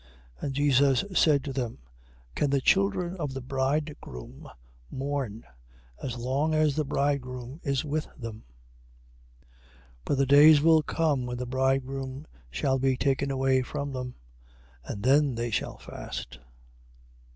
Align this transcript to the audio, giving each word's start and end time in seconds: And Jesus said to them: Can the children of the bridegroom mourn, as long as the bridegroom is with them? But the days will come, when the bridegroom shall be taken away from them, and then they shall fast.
And 0.39 0.55
Jesus 0.55 1.05
said 1.13 1.43
to 1.43 1.53
them: 1.53 1.77
Can 2.33 2.49
the 2.49 2.59
children 2.59 3.15
of 3.17 3.35
the 3.35 3.39
bridegroom 3.41 4.49
mourn, 4.89 5.43
as 6.01 6.17
long 6.17 6.55
as 6.55 6.75
the 6.75 6.83
bridegroom 6.83 7.61
is 7.63 7.85
with 7.85 8.07
them? 8.17 8.43
But 10.03 10.17
the 10.17 10.25
days 10.25 10.59
will 10.59 10.81
come, 10.81 11.27
when 11.27 11.37
the 11.37 11.45
bridegroom 11.45 12.25
shall 12.49 12.79
be 12.79 12.97
taken 12.97 13.29
away 13.29 13.61
from 13.61 13.93
them, 13.93 14.15
and 14.83 15.03
then 15.03 15.35
they 15.35 15.51
shall 15.51 15.77
fast. 15.77 16.39